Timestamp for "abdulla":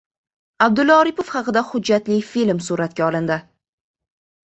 0.65-0.95